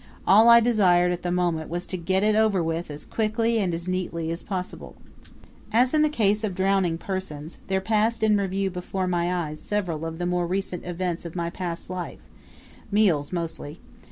[0.25, 3.71] All I desired at the moment was to get it over with as quickly and
[3.71, 4.95] as neatly as possible.
[5.71, 10.03] As in the case of drowning persons, there passed in review before my eyes several
[10.03, 12.25] of the more recent events of my past life
[12.91, 13.79] meals mostly.